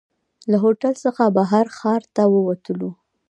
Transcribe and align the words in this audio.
له 0.51 0.57
هوټل 0.63 0.93
څخه 1.03 1.23
بهر 1.37 1.65
ښار 1.77 2.01
ته 2.15 2.23
ووتلو. 2.33 2.91